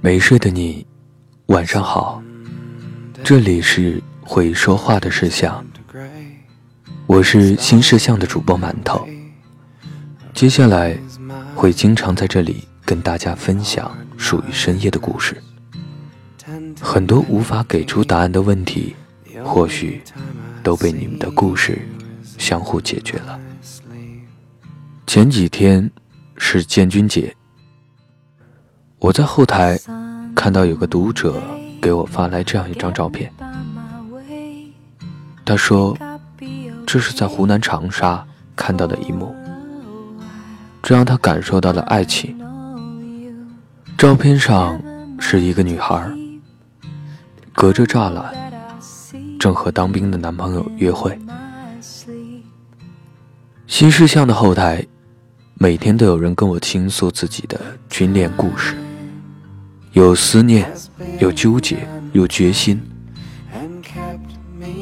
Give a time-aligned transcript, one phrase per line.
[0.00, 0.86] 没睡的你，
[1.46, 2.22] 晚上好。
[3.24, 5.64] 这里是会说话的事项，
[7.06, 9.08] 我是新事项的主播馒头。
[10.32, 10.96] 接下来
[11.54, 15.42] 会经常在这里跟大家分享属于深夜的故事。
[16.80, 18.94] 很多无法给出答案的问题，
[19.42, 20.02] 或许
[20.62, 21.78] 都被你们的故事
[22.38, 23.40] 相互解决了。
[25.06, 25.90] 前几天
[26.36, 27.34] 是建军节。
[28.98, 29.78] 我在后台
[30.34, 31.40] 看到有个读者
[31.82, 33.30] 给我发来这样一张照片，
[35.44, 35.96] 他说
[36.86, 39.34] 这是在湖南长沙看到的一幕，
[40.82, 42.36] 这让他感受到了爱情。
[43.98, 44.80] 照片上
[45.18, 46.10] 是一个女孩，
[47.52, 48.34] 隔着栅栏，
[49.38, 51.16] 正和当兵的男朋友约会。
[53.66, 54.84] 新事项的后台，
[55.54, 58.74] 每天都有人跟我倾诉自己的军恋故事。
[59.96, 60.70] 有思念，
[61.20, 62.78] 有纠结，有决心。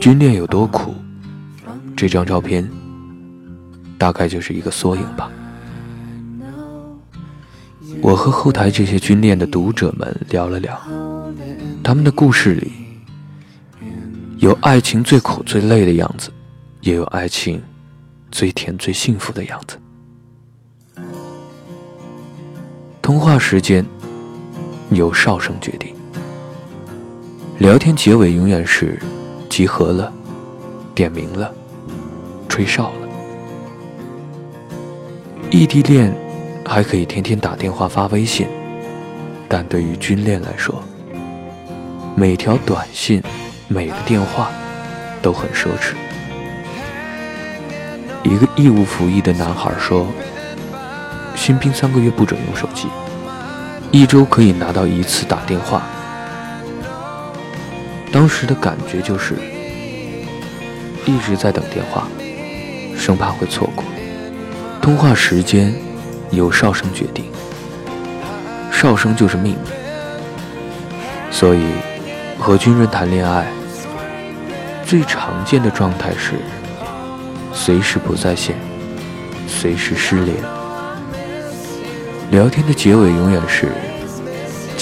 [0.00, 0.92] 军恋有多苦？
[1.96, 2.68] 这张照片
[3.96, 5.30] 大概就是一个缩影吧。
[8.02, 10.76] 我和后台这些军恋的读者们聊了聊，
[11.84, 12.72] 他们的故事里
[14.38, 16.32] 有爱情最苦最累的样子，
[16.80, 17.62] 也有爱情
[18.32, 19.78] 最甜最幸福的样子。
[23.00, 23.86] 通话时间。
[24.90, 25.94] 由哨声决定。
[27.58, 29.00] 聊天结尾永远是
[29.48, 30.12] 集合了、
[30.94, 31.50] 点名了、
[32.48, 33.08] 吹哨了。
[35.50, 36.14] 异地恋
[36.66, 38.46] 还可以天天打电话发微信，
[39.48, 40.82] 但对于军恋来说，
[42.14, 43.22] 每条短信、
[43.68, 44.50] 每个电话
[45.22, 45.94] 都很奢侈。
[48.22, 50.06] 一个义务服役的男孩说
[51.34, 52.88] ：“新兵三个月不准用手机。”
[53.96, 55.80] 一周可以拿到一次打电话，
[58.12, 59.34] 当时的感觉就是
[61.06, 62.06] 一直在等电话，
[62.94, 63.82] 生怕会错过。
[64.82, 65.74] 通话时间
[66.30, 67.24] 由哨声决定，
[68.70, 69.58] 哨声就是命令。
[71.30, 71.64] 所以
[72.38, 73.46] 和军人谈恋爱，
[74.84, 76.34] 最常见的状态是
[77.50, 78.54] 随时不在线，
[79.48, 80.36] 随时失联。
[82.30, 83.72] 聊天的结尾永远是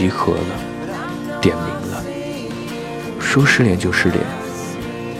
[0.00, 2.02] 集合了，点名了，
[3.20, 4.18] 说失联就失联，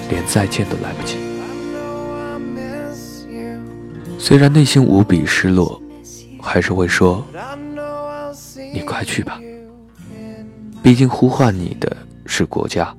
[0.08, 1.18] 连再见都来不及。
[4.18, 5.78] 虽然内心无比失落，
[6.40, 7.22] 还是会说
[8.72, 9.38] ：“你快去吧。”
[10.82, 12.96] 毕竟呼唤你的是国家。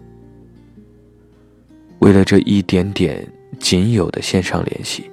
[1.98, 3.28] 为了这一点点
[3.60, 5.10] 仅有的线上联系，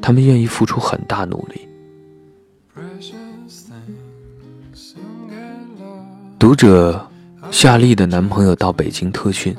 [0.00, 1.67] 他们愿意付出很大努力。
[6.38, 7.04] 读者
[7.50, 9.56] 夏丽的男朋友到北京特训，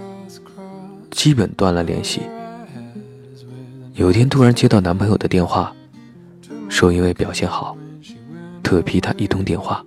[1.12, 2.22] 基本断了联系。
[3.96, 5.76] 有天突然接到男朋友的电话，
[6.70, 7.76] 说因为表现好，
[8.64, 9.84] 特批他一通电话。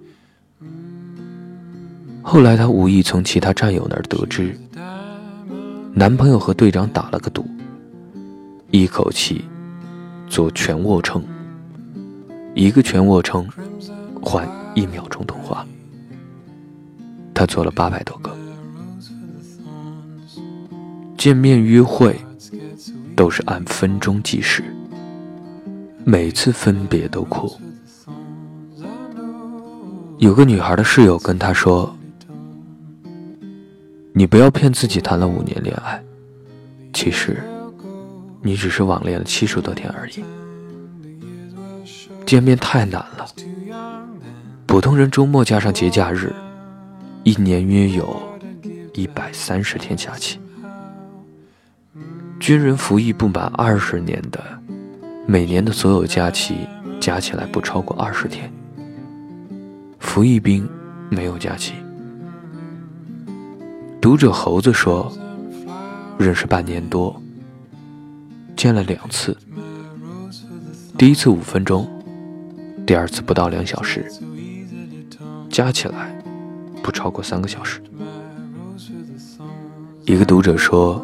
[2.20, 4.54] 后来他无意从其他战友那儿得知，
[5.94, 7.46] 男朋友和队长打了个赌，
[8.70, 9.42] 一口气
[10.28, 11.24] 做全卧撑，
[12.54, 13.48] 一个全卧撑
[14.20, 15.66] 换一秒钟通话。
[17.42, 18.30] 他做了八百多个
[21.18, 22.16] 见面约会，
[23.16, 24.62] 都是按分钟计时，
[26.04, 27.52] 每次分别都哭。
[30.18, 31.92] 有个女孩的室友跟他说
[34.14, 36.00] ：“你不要骗自己谈了五年恋爱，
[36.92, 37.42] 其实
[38.40, 40.22] 你只是网恋了七十多天而已。
[42.24, 43.26] 见面太难了，
[44.64, 46.32] 普通人周末加上节假日。”
[47.24, 48.20] 一年约有
[48.94, 50.40] 一百三十天假期，
[52.40, 54.42] 军人服役不满二十年的，
[55.24, 56.66] 每年的所有假期
[57.00, 58.52] 加起来不超过二十天。
[60.00, 60.68] 服役兵
[61.10, 61.74] 没有假期。
[64.00, 65.10] 读者猴子说，
[66.18, 67.22] 认识半年多，
[68.56, 69.36] 见了两次，
[70.98, 71.88] 第一次五分钟，
[72.84, 74.10] 第二次不到两小时，
[75.48, 76.21] 加起来。
[76.82, 77.80] 不超过三个小时。
[80.04, 81.00] 一个读者说：“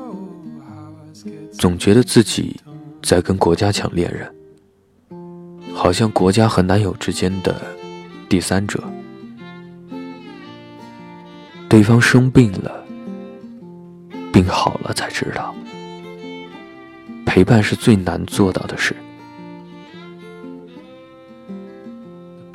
[1.56, 2.60] 总觉得自己
[3.00, 4.34] 在跟国家抢恋人，
[5.72, 7.54] 好像国家和男友之间的
[8.28, 8.82] 第三者。
[11.68, 12.84] 对方生病了，
[14.32, 15.54] 病好了才知道，
[17.24, 18.96] 陪伴是最难做到的事，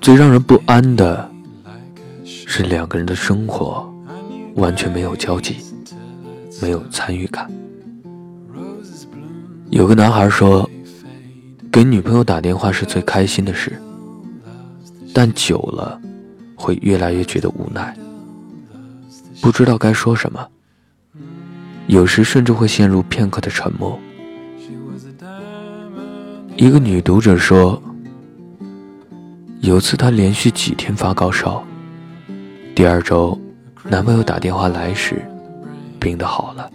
[0.02, 1.32] 最让人不安的。”
[2.46, 3.92] 是两个人的生活
[4.56, 5.58] 完全没有交集，
[6.62, 7.50] 没有参与感。
[9.70, 10.70] 有个男孩说，
[11.72, 13.82] 给女朋友打电话是最开心的事，
[15.14, 16.00] 但久了
[16.56, 17.98] 会越来越觉得无奈，
[19.42, 20.48] 不知道该说什么，
[21.88, 24.00] 有时甚至会陷入片刻的沉默。
[26.56, 27.82] 一个女读者说，
[29.62, 31.66] 有次她连续几天发高烧，
[32.76, 33.40] 第二周
[33.84, 35.24] 男朋友打电话来时，
[36.00, 36.72] 病得好了，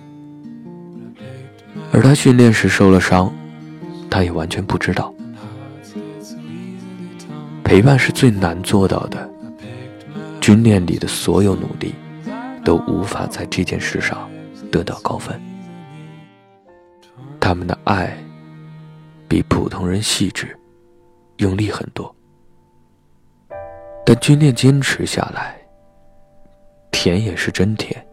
[1.92, 3.32] 而她训练时受了伤，
[4.08, 5.12] 他也完全不知道。
[7.64, 9.28] 陪伴是最难做到的，
[10.40, 11.94] 军练里的所有努力，
[12.64, 14.30] 都无法在这件事上
[14.70, 15.38] 得到高分。
[17.40, 18.16] 他们的爱。
[19.30, 20.58] 比普通人细致，
[21.36, 22.16] 用力很多，
[24.06, 25.57] 但军恋坚持下来，
[26.90, 28.06] 甜也是真甜，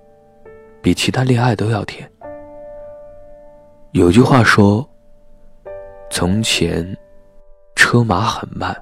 [0.82, 2.10] 比其他恋爱都要甜。
[3.92, 4.88] 有句话说
[6.12, 6.96] ：“从前，
[7.76, 8.76] 车马很慢，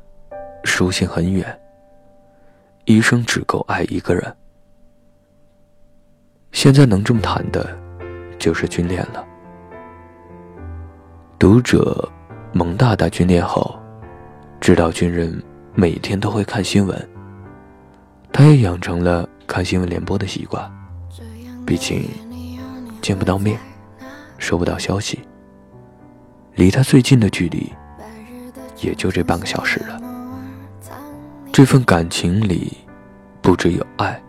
[0.63, 1.59] 书信很远，
[2.85, 4.35] 一生只够爱一个人。”
[6.51, 7.67] 现在能这么谈的，
[8.37, 9.25] 就是军恋了。
[11.37, 12.09] 读者。
[12.55, 13.75] 蒙大大军恋后，
[14.61, 15.41] 知道军人
[15.73, 17.09] 每天都会看新闻，
[18.31, 20.71] 他也养成了看新闻联播的习惯。
[21.65, 22.09] 毕竟
[23.01, 23.57] 见不到面，
[24.37, 25.19] 收不到消息，
[26.55, 27.71] 离他最近的距离
[28.81, 30.01] 也就这半个小时了。
[31.51, 32.77] 这份感情里，
[33.41, 34.21] 不只有爱，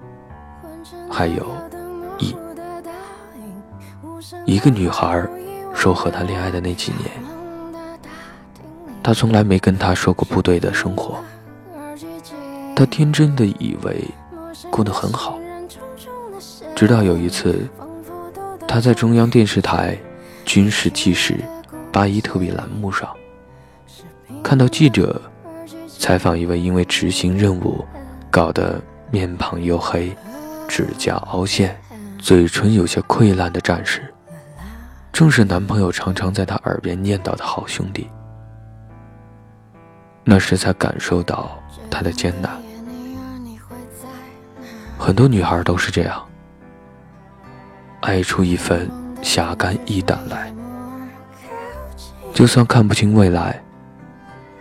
[1.11, 1.57] 还有
[2.19, 2.37] 义。
[4.45, 5.27] 一个女孩
[5.75, 7.11] 说，和他恋爱的那几年。
[9.03, 11.23] 他从来没跟他说过部队的生活，
[12.77, 14.03] 他天真的以为
[14.71, 15.39] 过得很好。
[16.75, 17.69] 直到有一次，
[18.67, 19.97] 他在中央电视台
[20.45, 21.39] 军事纪实
[21.93, 23.09] 八一特别栏目上，
[24.43, 25.21] 看到记者
[25.87, 27.85] 采访一位因为执行任务
[28.31, 30.15] 搞得面庞黝黑、
[30.67, 31.79] 指甲凹陷、
[32.19, 34.13] 嘴唇有些溃烂的战士，
[35.13, 38.09] 正是男朋友常常在他耳边念叨的好兄弟。
[40.25, 41.51] 那时才感受到
[41.91, 42.64] 他的艰难。
[44.99, 46.25] 很多女孩都是这样，
[48.01, 48.91] 爱出一份
[49.23, 50.53] 侠肝义胆来，
[52.33, 53.63] 就算看不清未来，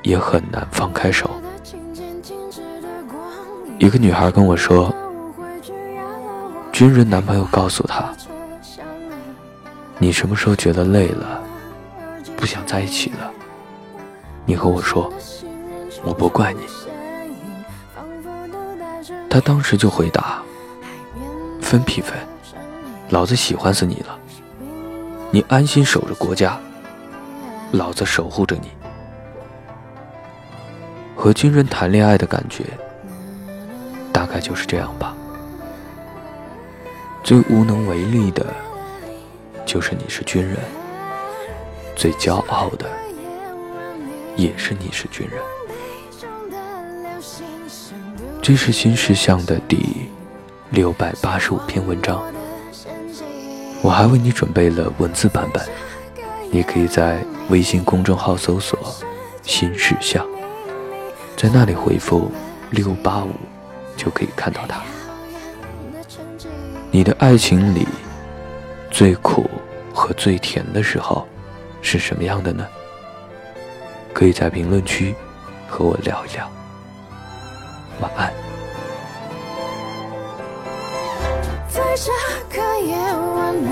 [0.01, 1.29] 也很难放开手。
[3.79, 4.93] 一个女孩跟我说，
[6.71, 8.13] 军人男朋友告诉她
[9.97, 11.41] ：“你什么时候觉得累了，
[12.35, 13.31] 不想在一起了，
[14.45, 15.11] 你和我说。”
[16.05, 16.59] 我不怪你，
[19.33, 20.43] 他当时就回答
[21.59, 22.13] ：“分批分，
[23.09, 24.15] 老子喜欢死你了。
[25.31, 26.59] 你安心守着国家，
[27.71, 28.69] 老子守护着你。”
[31.17, 32.63] 和军人谈恋爱的感觉，
[34.11, 35.15] 大概就是这样吧。
[37.23, 38.45] 最无能为力的，
[39.65, 40.57] 就是你是军人；
[41.95, 42.85] 最骄傲的，
[44.35, 45.41] 也是你是军人。
[48.43, 50.09] 这是新事项的第
[50.69, 52.21] 六百八十五篇文章，
[53.81, 55.65] 我还为你准备了文字版本，
[56.51, 58.77] 你可以在微信公众号搜索
[59.43, 60.27] “新事项”，
[61.37, 62.29] 在那里回复
[62.69, 63.31] “六八五”
[63.95, 64.81] 就可以看到它。
[66.91, 67.87] 你的爱情里
[68.91, 69.49] 最苦
[69.93, 71.25] 和最甜的时候
[71.81, 72.67] 是什么样的呢？
[74.11, 75.15] 可以在评论区
[75.65, 76.52] 和我聊一聊。
[78.03, 78.33] 晚安，
[81.69, 82.11] 在这
[82.53, 83.65] 个夜晚里，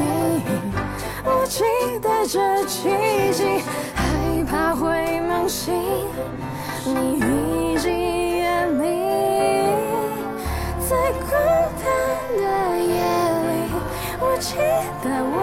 [1.25, 1.65] 我期
[2.01, 2.89] 待着奇
[3.33, 3.61] 迹，
[3.93, 5.73] 害怕会梦醒。
[6.85, 7.91] 你已经
[8.37, 8.83] 远离，
[10.79, 11.27] 在孤
[11.83, 11.83] 单
[12.37, 12.39] 的
[12.79, 13.03] 夜
[13.49, 13.51] 里，
[14.21, 14.55] 我期
[15.03, 15.40] 待我。